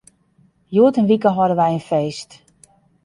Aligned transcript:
Hjoed 0.73 0.97
in 0.99 1.09
wike 1.09 1.29
hâlde 1.35 1.55
wy 1.59 1.69
in 1.77 1.83
feest. 1.89 2.29